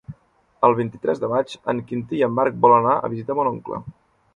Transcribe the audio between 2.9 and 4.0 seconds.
a visitar mon oncle.